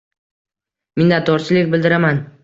Minnadorchilik 1.01 1.69
bildiraman. 1.75 2.19